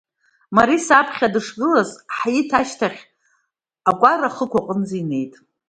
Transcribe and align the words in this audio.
Мариса 0.55 0.93
аԥхьа 0.97 1.33
дышгылаз, 1.33 1.89
Ҳаиҭ 2.15 2.49
ашьҭахь 2.59 3.01
акәара 3.89 4.27
ахықә 4.31 4.57
аҟынӡа 4.59 4.95
инеит. 5.01 5.33